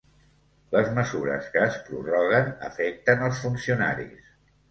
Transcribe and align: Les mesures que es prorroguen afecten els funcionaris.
Les 0.75 0.87
mesures 0.99 1.49
que 1.55 1.61
es 1.65 1.75
prorroguen 1.89 2.49
afecten 2.69 3.21
els 3.29 3.43
funcionaris. 3.45 4.35